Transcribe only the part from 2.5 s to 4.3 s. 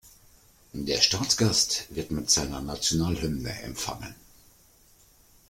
Nationalhymne empfangen.